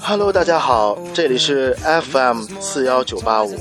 [0.00, 1.76] Hello，大家好，这里是
[2.10, 3.56] FM 四幺九八五，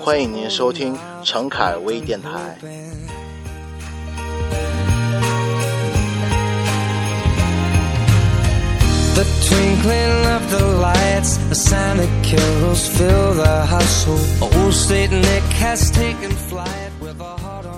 [0.00, 2.30] 欢迎您收听陈凯微电台。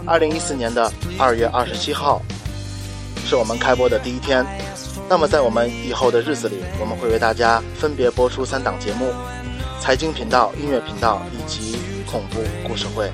[0.07, 2.23] 二零一四年的二月二十七号，
[3.27, 4.47] 是我们开播的第一天。
[5.09, 9.13] 那么在我们以后的日子里，我们会为大家分别播出三档节目：
[9.81, 11.79] 财经频道、音乐频道以及
[12.11, 13.11] 恐怖故事会。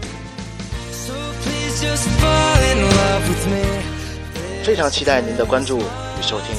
[4.62, 6.54] 非常期待您的关注与收听。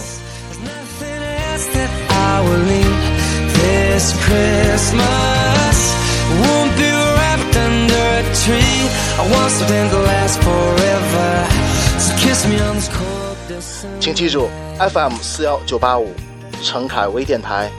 [13.99, 16.13] 请记住，FM 四幺九八五，
[16.61, 17.69] 陈凯微电台。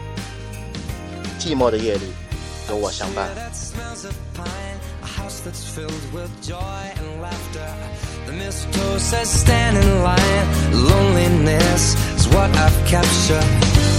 [1.39, 2.13] 寂寞的夜里，
[2.69, 4.07] 有我相伴 that smells。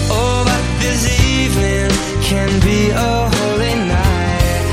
[0.08, 4.66] Oh, but this evening can be a holy night.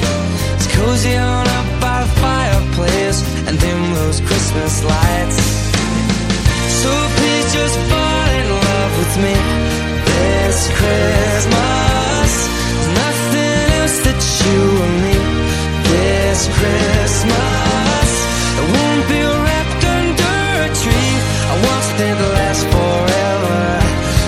[0.57, 5.63] It's cozy on up by the fireplace and dim those Christmas lights.
[6.83, 9.37] So please just fall in love with me
[10.09, 12.33] this Christmas.
[12.73, 14.93] There's nothing else that you
[15.93, 18.11] this Christmas.
[18.61, 21.15] I won't be wrapped under a tree.
[21.53, 23.61] I want something to last forever.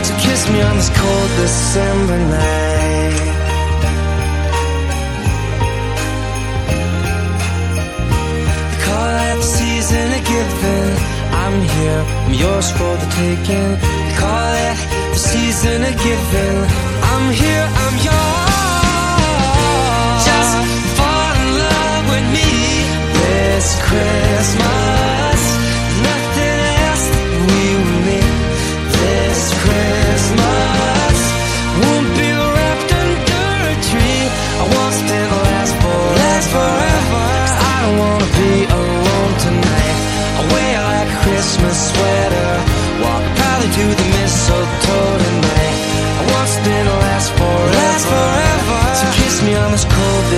[0.06, 2.53] So kiss me on this cold December night.
[11.84, 13.70] Here, I'm yours for the taking.
[13.84, 14.76] They call it
[15.14, 16.58] the season of giving.
[17.10, 17.53] I'm here,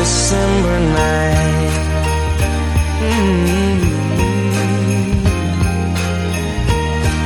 [0.07, 1.75] December night.
[3.03, 3.81] Mm.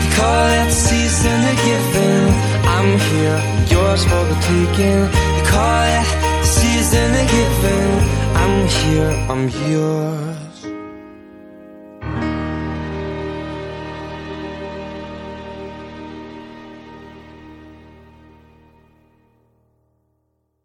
[0.00, 2.26] They call it season of giving.
[2.74, 3.40] I'm here,
[3.72, 5.02] yours for the taking.
[5.34, 6.06] They call it
[6.56, 7.92] season of giving.
[8.40, 10.49] I'm here, I'm yours.